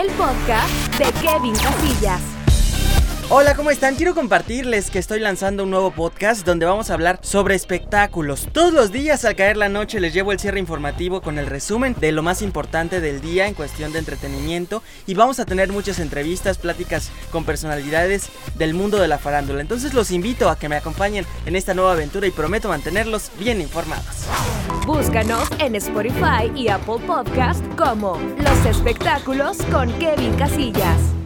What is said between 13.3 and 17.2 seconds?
en cuestión de entretenimiento y vamos a tener muchas entrevistas, pláticas